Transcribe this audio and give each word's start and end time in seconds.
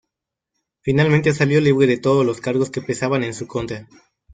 Finalmente 0.81 1.31
salió 1.31 1.61
libre 1.61 1.85
de 1.85 1.99
todos 1.99 2.25
los 2.25 2.41
cargos 2.41 2.71
que 2.71 2.81
pesaban 2.81 3.23
en 3.23 3.35
su 3.35 3.45
contra. 3.45 3.87